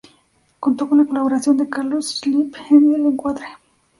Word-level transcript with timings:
Contó 0.59 0.89
con 0.89 0.97
la 0.97 1.05
colaboración 1.05 1.57
de 1.57 1.69
Carlos 1.69 2.15
Schlieper 2.17 2.63
en 2.71 2.95
el 2.95 3.05
encuadre. 3.05 3.45